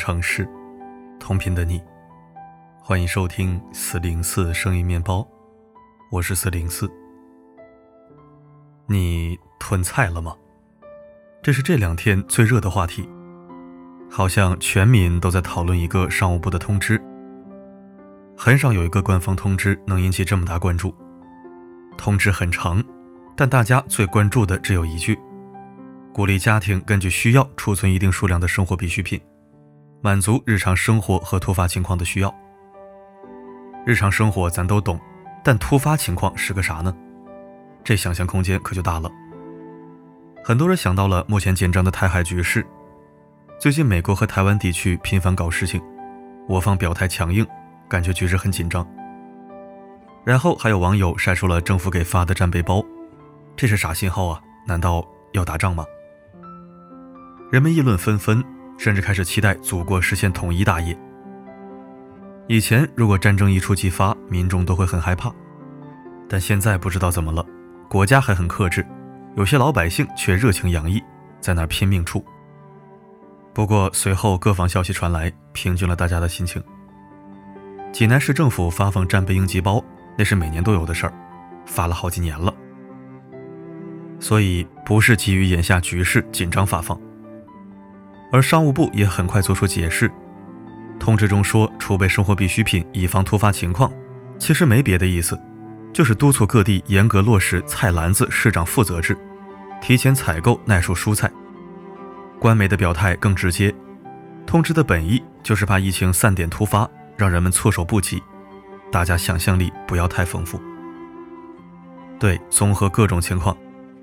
[0.00, 0.48] 城市，
[1.18, 1.78] 同频的你，
[2.82, 5.28] 欢迎收听四零四声音面包，
[6.10, 6.90] 我是四零四。
[8.86, 10.34] 你囤菜了吗？
[11.42, 13.06] 这是这两天最热的话题，
[14.10, 16.98] 好像全民都在讨论一个商务部的通知。
[18.34, 20.94] 很少有一个官方通知能引起这么大关注。
[21.98, 22.82] 通知很长，
[23.36, 25.18] 但大家最关注的只有一句：
[26.10, 29.20] 鼓励家庭根据需要储存一定数量的生活必需品。
[30.02, 32.34] 满足日常生活和突发情况的需要。
[33.84, 34.98] 日常生活咱都懂，
[35.44, 36.94] 但突发情况是个啥呢？
[37.84, 39.10] 这想象空间可就大了。
[40.42, 42.66] 很多人想到了目前紧张的台海局势，
[43.58, 45.78] 最近美国和台湾地区频繁搞事情，
[46.48, 47.46] 我方表态强硬，
[47.86, 48.86] 感觉局势很紧张。
[50.24, 52.82] 然后还有网友晒出了政府给发的战备包，
[53.54, 54.40] 这是啥信号啊？
[54.66, 55.84] 难道要打仗吗？
[57.50, 58.42] 人们议论纷纷。
[58.80, 60.98] 甚至开始期待祖国实现统一大业。
[62.48, 65.30] 以前如果战争一触即发，民众都会很害怕，
[66.26, 67.44] 但现在不知道怎么了，
[67.90, 68.82] 国家还很克制，
[69.36, 70.98] 有些老百姓却热情洋溢，
[71.42, 72.24] 在那拼命处。
[73.52, 76.62] 不过随后各方消息传来，平静了大家的心情。
[77.92, 79.84] 济南市政府发放战备应急包，
[80.16, 81.12] 那是每年都有的事儿，
[81.66, 82.54] 发了好几年了，
[84.18, 86.98] 所以不是基于眼下局势紧张发放。
[88.32, 90.10] 而商务部也很快做出解释，
[90.98, 93.92] 通知中说储备生活必需品以防突发情况，
[94.38, 95.38] 其实没别的意思，
[95.92, 99.16] 就是督促各地严格落实菜篮子市长负责制，
[99.80, 101.30] 提前采购耐受蔬菜。
[102.38, 103.74] 官媒的表态更直接，
[104.46, 108.22] 通知的本意就是怕疫情散点突发，让人们措手不及，
[108.92, 110.60] 大家想象力不要太丰富。
[112.18, 113.56] 对，综合各种情况，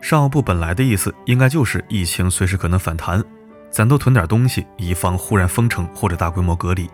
[0.00, 3.24] 商务部本来的意思应该就是疫情随时可能反弹。
[3.70, 6.90] 咱都囤点东西，以防忽然封城或者大规模隔离，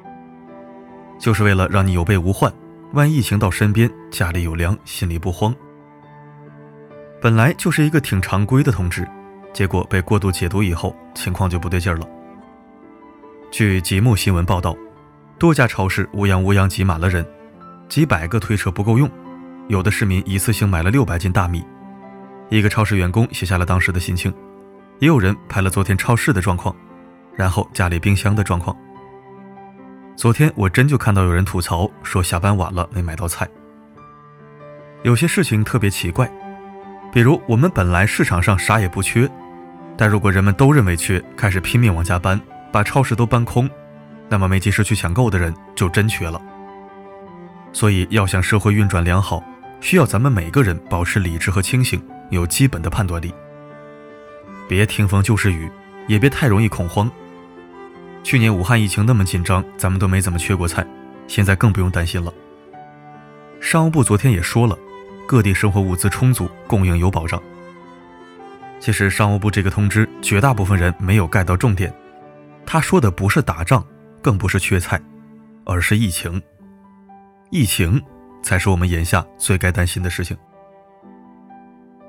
[1.19, 2.53] 就是为了让你有备无患。
[2.93, 5.55] 万一疫情到身边，家里有粮，心里不慌。
[7.21, 9.09] 本来就是一个挺常规的通知，
[9.53, 12.07] 结果被过度解读以后，情况就不对劲儿了。
[13.51, 14.77] 据吉木新闻报道，
[15.39, 17.27] 多家超市乌泱乌泱挤满了人，
[17.89, 19.11] 几百个推车不够用，
[19.69, 21.65] 有的市民一次性买了六百斤大米。
[22.51, 24.33] 一个超市员工写下了当时的心情。
[24.99, 26.75] 也有人拍了昨天超市的状况，
[27.35, 28.77] 然后家里冰箱的状况。
[30.17, 33.47] 昨天我真就看到有人吐槽说下班晚了没买到菜。
[35.03, 36.31] 有些事情特别奇怪，
[37.13, 39.31] 比如我们本来市场上啥也不缺，
[39.97, 42.41] 但如果人们都认为缺，开始拼命往家搬，
[42.73, 43.69] 把超市都搬空，
[44.31, 46.41] 那么没及时去抢购的人就真缺了。
[47.73, 49.45] 所以要想社会运转良好，
[49.81, 53.33] 需要咱们每个人保持理智和清醒，有基本的判断力。
[54.69, 55.71] 别听风就是雨，
[56.07, 57.11] 也别太容易恐慌。
[58.23, 60.87] 去年武汉疫情那么紧张，咱们都没怎么缺过菜，
[61.29, 62.33] 现在更不用担心了。
[63.61, 64.77] 商务部昨天也说了，
[65.27, 67.41] 各地生活物资充足，供应有保障。
[68.79, 71.93] 其实商务部这个通知，绝大部分人没有盖到重点。
[72.67, 73.85] 他说的不是打仗，
[74.21, 75.01] 更不是缺菜，
[75.65, 76.43] 而是疫情。
[77.51, 78.03] 疫情
[78.43, 80.37] 才是我们眼下最该担心的事情。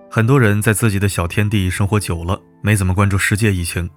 [0.10, 3.90] 很多人在自己的小天地生活久了，没怎么关注世界疫情。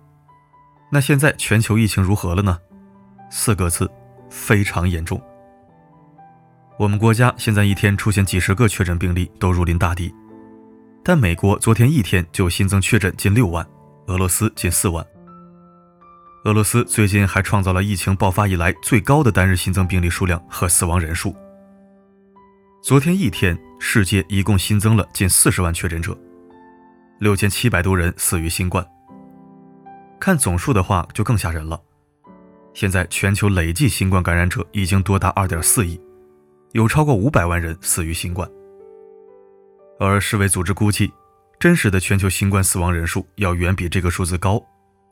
[0.90, 2.58] 那现在全球疫情如何了呢？
[3.30, 3.90] 四个字：
[4.28, 5.20] 非常严重。
[6.78, 10.12] 我们国家现在一天出现几十个确诊病例都如临大敌，
[11.04, 13.66] 但美国昨天一天就新增确诊近六万，
[14.06, 15.04] 俄罗斯近四万。
[16.44, 21.36] 俄罗斯最近还创造了疫情爆发以来最高的单日新增病例数量和死亡人数。
[22.82, 26.18] 昨天一天，世界一共新增了近四十万确诊者，
[27.20, 28.82] 六千七百多人死于新冠。
[30.18, 31.78] 看总数的话，就更吓人了。
[32.72, 36.00] 现在全球累计新冠感染者已经多达二点四亿，
[36.72, 38.50] 有超过五百万人死于新冠。
[39.98, 41.12] 而世卫组织估计，
[41.58, 44.58] 真实的全球新冠死亡人数要远比这个数字高，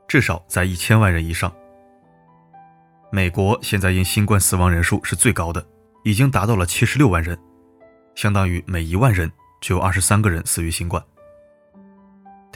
[0.08, 1.54] 至少在一千万人以上。
[3.12, 5.62] 美国现在因新冠死亡人数是最高的，
[6.04, 7.38] 已经达到了七十六万人。
[8.14, 9.30] 相当于每一万人
[9.60, 11.04] 就有二十三个人死于新冠。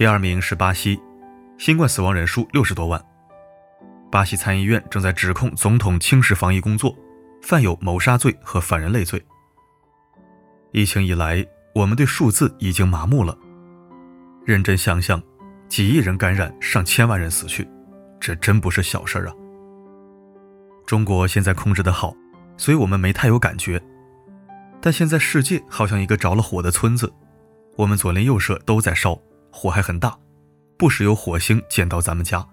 [0.02, 1.00] 第二名是巴西，
[1.58, 3.00] 新冠死亡人数六十多万。
[4.10, 6.92] 巴西参议院正在指控总统轻视防疫工作，
[7.40, 9.24] 犯有谋杀罪和反人类罪。
[10.72, 13.38] 疫情以来，我们对数字已经麻木了。
[14.44, 15.22] 认真想想，
[15.68, 17.68] 几亿人感染，上千万人死去，
[18.18, 19.34] 这真不是小事儿啊。
[20.84, 22.12] 中国现在控制得好，
[22.56, 23.80] 所以我们没太有感觉。
[24.80, 27.12] 但现在世界好像一个着了火的村子，
[27.76, 29.16] 我们左邻右舍都在烧，
[29.52, 30.18] 火还很大，
[30.76, 32.44] 不时有火星溅到咱们家。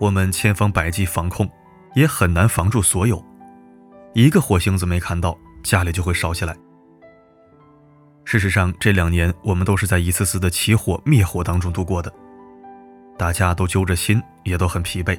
[0.00, 1.48] 我们千方百计防控，
[1.94, 3.24] 也很难防住所有。
[4.14, 6.56] 一个火星子没看到，家里就会烧起来。
[8.24, 12.12] 事实上，这两年我们都是在一次次的起火灭火当中度过的，
[13.16, 15.16] 大家都揪着心，也都很疲惫。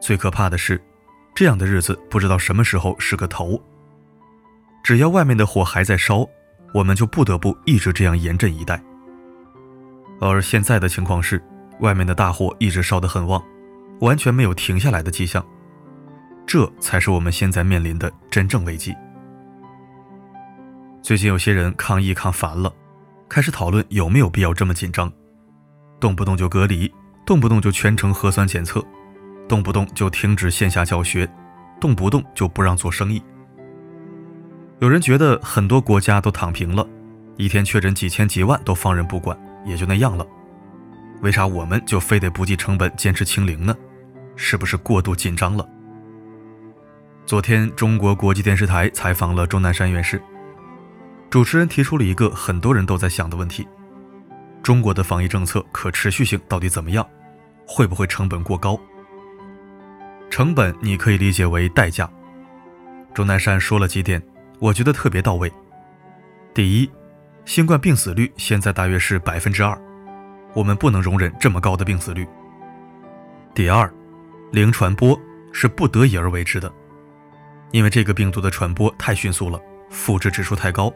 [0.00, 0.82] 最可怕的是，
[1.34, 3.62] 这样的日子不知道什么时候是个头。
[4.82, 6.26] 只要外面的火还在烧，
[6.74, 8.82] 我们就不得不一直这样严阵以待。
[10.20, 11.42] 而现在的情况是，
[11.80, 13.42] 外面的大火一直烧得很旺，
[14.00, 15.44] 完全没有停下来的迹象。
[16.46, 18.94] 这才是我们现在面临的真正危机。
[21.02, 22.72] 最近有些人抗议抗烦了，
[23.28, 25.12] 开始讨论有没有必要这么紧张，
[26.00, 26.92] 动不动就隔离，
[27.24, 28.84] 动不动就全程核酸检测，
[29.48, 31.28] 动不动就停止线下教学，
[31.80, 33.22] 动不动就不让做生意。
[34.78, 36.86] 有人觉得很多国家都躺平了，
[37.36, 39.36] 一天确诊几千几万都放任不管，
[39.66, 40.26] 也就那样了，
[41.20, 43.76] 为啥我们就非得不计成本坚持清零呢？
[44.36, 45.68] 是不是过度紧张了？
[47.26, 50.22] 昨天，中国国际电视台采访了钟南山院士。
[51.28, 53.66] 主持人提出了一个很多人都在想的问题：
[54.62, 57.04] 中国的防疫政策可持续性到底怎么样？
[57.66, 58.78] 会不会成本过高？
[60.30, 62.08] 成本你可以理解为代价。
[63.12, 64.22] 钟南山说了几点，
[64.60, 65.52] 我觉得特别到位。
[66.54, 66.90] 第一，
[67.46, 69.80] 新冠病死率现在大约是百分之二，
[70.52, 72.26] 我们不能容忍这么高的病死率。
[73.54, 73.88] 第二，
[74.50, 75.18] 零传播
[75.52, 76.70] 是不得已而为之的。
[77.70, 79.60] 因为这个病毒的传播太迅速了，
[79.90, 80.92] 复制指数太高。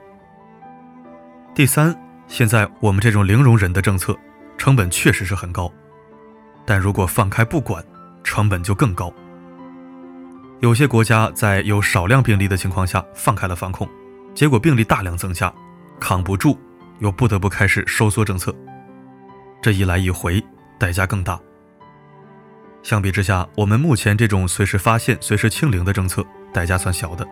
[1.55, 4.19] 第三，现在我们这种零容忍的政策，
[4.59, 5.73] 成本确实是很高，
[6.67, 7.83] 但如果放开不管，
[8.25, 9.13] 成本就更高。
[10.59, 13.89] 有些国家在有少量病例的情况下放开了防控，
[14.35, 15.53] 结果病例大量增加，
[16.01, 16.59] 扛不住，
[16.99, 18.53] 又不得不开始收缩政策。
[19.63, 20.43] 这一来一回，
[20.79, 21.39] 代价更大。
[22.83, 26.27] 相比之下，我们目前这种随时发现、随时清零的政策。
[26.53, 27.25] 代价算小的。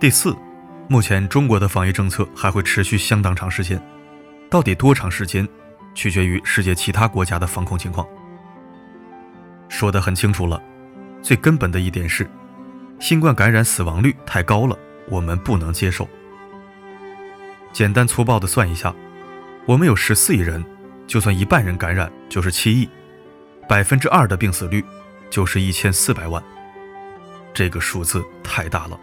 [0.00, 0.36] 第四，
[0.88, 3.80] 目前中国的防疫政策还会持续相当长时间，
[4.50, 5.46] 到底多长时间，
[5.94, 8.04] 取决于世界其他国家的防控情况。
[9.68, 10.60] 说得很清楚了，
[11.22, 12.28] 最根本的一点是，
[12.98, 14.76] 新冠感染死亡率太高了，
[15.08, 16.08] 我们不能接受。
[17.76, 18.94] 简单粗暴的算一下，
[19.66, 20.64] 我们有十四亿人，
[21.06, 22.88] 就算一半人感染就是七亿，
[23.68, 24.82] 百分之二的病死率
[25.28, 26.42] 就是一千四百万。
[27.52, 28.98] 这个数字太大了，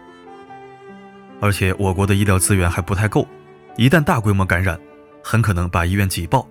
[1.40, 3.28] 而且我国的医疗资源还不太够，
[3.76, 4.76] 一旦大规模感染，
[5.22, 6.44] 很可能把医院挤爆，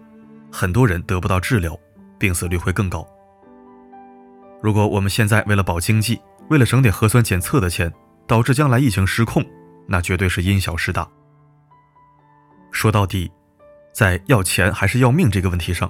[0.49, 1.77] 很多人得不到治疗，
[2.17, 3.05] 病死率会更高。
[4.61, 7.91] 如果我们现在为了保经济，为了省点核酸检测的钱，
[8.25, 9.43] 导致将来疫情失控，
[9.89, 11.05] 那绝对是因小失大。
[12.73, 13.31] 说到底，
[13.93, 15.89] 在要钱还是要命这个问题上，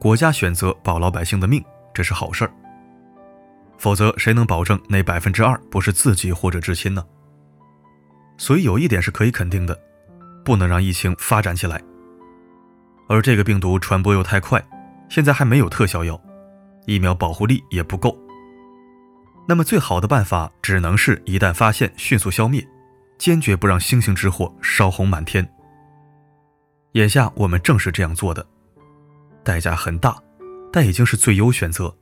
[0.00, 1.62] 国家选择保老百姓的命，
[1.92, 2.50] 这是好事儿。
[3.78, 7.04] 否则，谁能保证那百分之二不是自己或者至亲呢？
[8.38, 9.78] 所以有一点是可以肯定的，
[10.44, 11.80] 不能让疫情发展起来。
[13.08, 14.60] 而这个病毒传播又太快，
[15.08, 16.18] 现在还没有特效药，
[16.86, 18.18] 疫苗保护力也不够。
[19.46, 22.66] 那么最好的办法只能是一旦发现迅速消灭，
[23.18, 25.46] 坚决不让星星之火烧红满天。
[26.94, 28.44] 眼下我们正是这样做的，
[29.44, 30.16] 代价很大，
[30.72, 31.94] 但已经是最优选择。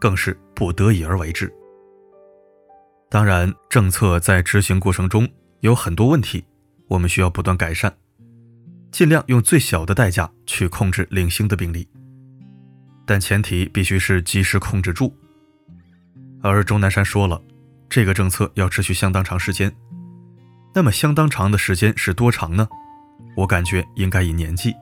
[0.00, 1.50] 更是不得已而为之。
[3.08, 5.26] 当然，政策在执行过程中
[5.60, 6.44] 有很多问题，
[6.88, 7.96] 我们需要不断改善，
[8.90, 11.88] 尽量用最小的代价去控制零星的病例。
[13.06, 15.16] 但前提必须是及时控制住。
[16.42, 17.40] 而钟南山说了，
[17.88, 19.74] 这个政策要持续相当长时间。
[20.74, 22.68] 那么，相当长的时间是多长呢？
[23.36, 24.74] 我感觉应该以年计，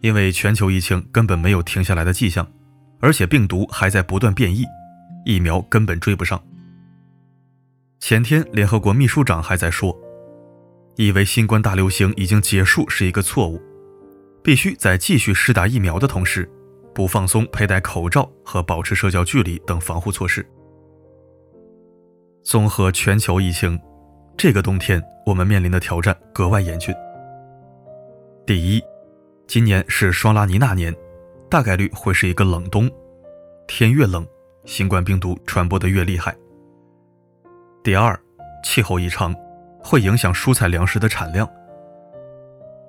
[0.00, 2.46] 因为全球疫情根本没有停下来的迹象。
[3.00, 4.64] 而且病毒还在不断变异，
[5.24, 6.42] 疫苗根本追不上。
[8.00, 9.96] 前天联合国秘书长还在说，
[10.96, 13.62] 以为新冠大流行已经结束是一个错误，
[14.42, 16.50] 必须在继续施打疫苗的同时，
[16.92, 20.44] 不放松佩戴口罩和保持社交距离等防护措施。
[22.42, 23.78] 综合全球疫情，
[24.36, 26.92] 这个冬天我们面临的挑战格外严峻。
[28.48, 28.82] 第一，
[29.46, 30.90] 今年是双拉尼娜年。
[31.50, 32.90] 大概率会是一个冷冬，
[33.66, 34.26] 天越冷，
[34.64, 36.34] 新冠病毒传播的越厉害。
[37.84, 38.18] 第二，
[38.64, 39.36] 气候异常
[39.78, 41.46] 会影响蔬菜粮食的产量。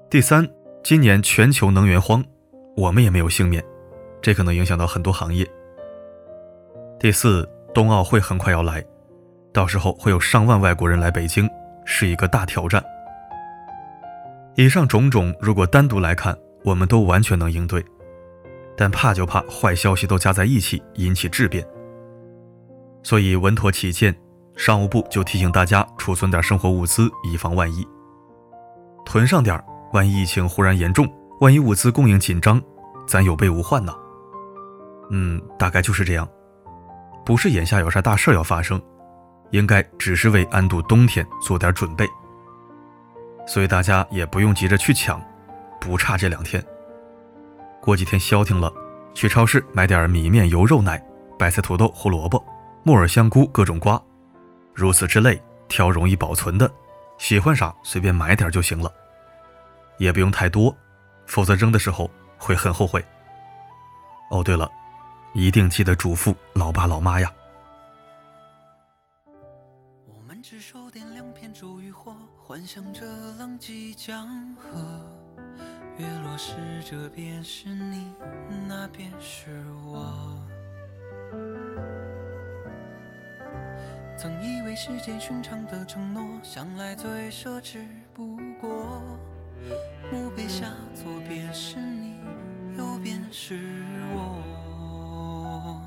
[0.09, 0.47] 第三，
[0.81, 2.23] 今年全球能源荒，
[2.77, 3.61] 我们也没有幸免，
[4.21, 5.45] 这可能影响到很多行业。
[6.97, 8.81] 第四，冬奥会很快要来，
[9.51, 11.49] 到时候会有上万外国人来北京，
[11.83, 12.81] 是一个大挑战。
[14.59, 17.81] 以上种种，如果单独来看，我们都完全能应对。
[18.75, 21.65] 但怕就怕坏消息都加在一起，引起质变。
[23.01, 24.13] 所以稳妥起见，
[24.57, 27.87] 商务部就提醒大家储存点生活物资，以防万一。
[29.05, 29.63] 囤上点儿
[29.93, 32.61] 万一疫情忽然严重，万一物资供应紧张，
[33.07, 33.95] 咱有备无患呢。
[35.09, 36.27] 嗯，大概就是这样。
[37.25, 38.81] 不是眼下有啥大事要发生，
[39.51, 42.05] 应该只是为安度冬天做点准备。
[43.49, 45.19] 所以大家也不用急着去抢，
[45.81, 46.63] 不差这两天。
[47.81, 48.71] 过几天消停了，
[49.15, 51.03] 去超市买点米面油肉奶、
[51.35, 52.45] 白菜土豆胡萝卜、
[52.83, 53.99] 木耳香菇各种瓜，
[54.71, 56.71] 如此之类，挑容易保存的，
[57.17, 58.93] 喜欢啥随便买点就行了。
[59.97, 60.77] 也不用太多，
[61.25, 63.03] 否则扔的时候会很后悔。
[64.29, 64.69] 哦，对了。
[65.33, 67.31] 一定记得嘱咐老爸老妈呀。
[72.59, 73.05] 幻想着
[73.39, 74.77] 浪迹江河。
[75.97, 78.11] 月落时，这边是你，
[78.67, 80.37] 那边是我。
[84.17, 88.69] 曾以为世间寻常的承诺，向来最奢侈不过。
[90.11, 92.17] 墓碑下，左边是你，
[92.77, 93.57] 右边是
[94.13, 95.81] 我。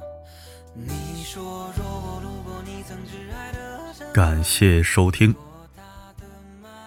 [0.72, 5.36] 你说若路过你曾挚爱的感谢收听。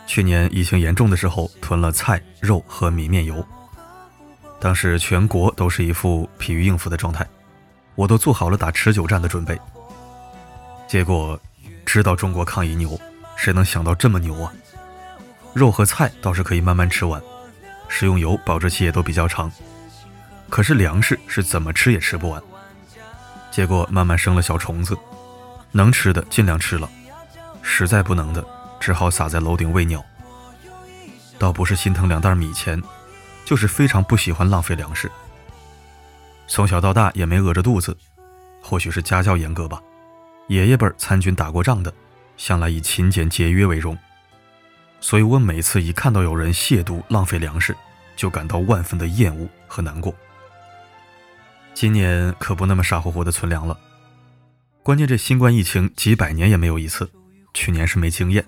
[0.07, 3.45] 去年疫情严重的时候，囤了菜、肉和米面油。
[4.59, 7.27] 当时全国都是一副疲于应付的状态，
[7.95, 9.59] 我都做好了打持久战的准备。
[10.87, 11.39] 结果，
[11.85, 12.99] 知道中国抗疫牛，
[13.35, 14.51] 谁能想到这么牛啊？
[15.53, 17.21] 肉和菜倒是可以慢慢吃完，
[17.87, 19.51] 食用油保质期也都比较长。
[20.49, 22.41] 可是粮食是怎么吃也吃不完。
[23.51, 24.97] 结果慢慢生了小虫子，
[25.71, 26.89] 能吃的尽量吃了，
[27.61, 28.45] 实在不能的，
[28.85, 30.05] 只好撒在楼顶喂鸟。
[31.39, 32.79] 倒不是心疼两袋米钱，
[33.43, 35.11] 就是非常不喜欢浪费粮食。
[36.45, 37.97] 从小到大也没饿着肚子，
[38.61, 39.81] 或许是家教严格吧。
[40.49, 41.91] 爷爷辈参军打过仗的，
[42.37, 43.97] 向来以勤俭节约为荣，
[45.01, 47.75] 所以我每次一看到有人亵渎浪费粮食，
[48.15, 50.13] 就感到万分的厌恶和难过。
[51.73, 53.75] 今年可不那么傻乎乎的存粮了，
[54.83, 57.09] 关键这新冠疫情几百年也没有一次，
[57.55, 58.45] 去年是没经验。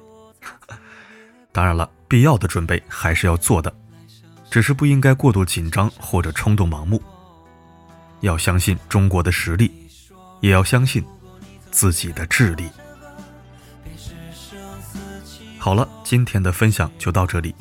[1.52, 3.74] 当然了，必要的准备还是要做的，
[4.50, 7.02] 只是不应该过度紧张或者冲动盲目。
[8.22, 9.72] 要相信中国的实力，
[10.42, 11.06] 也要相信
[11.72, 12.70] 自己的智力。
[15.58, 17.54] 好了，今天的分享就到这里，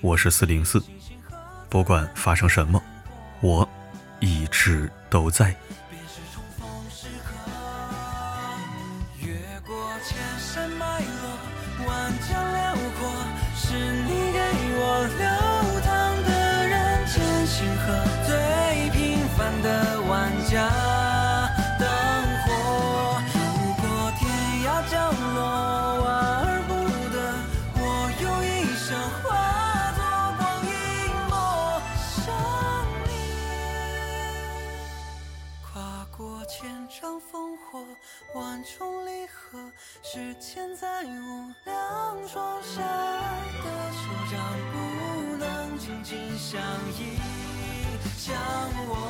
[0.00, 0.82] 我是四零四，
[1.68, 2.82] 不管发生什么，
[3.40, 3.68] 我
[4.20, 4.90] 一直。
[5.10, 5.52] 都在。
[40.40, 41.76] 时间在无两
[42.26, 44.00] 双下的手
[44.32, 44.40] 掌，
[44.72, 46.58] 不能紧紧相
[46.98, 47.18] 依，
[48.24, 48.34] 将
[48.88, 49.09] 我。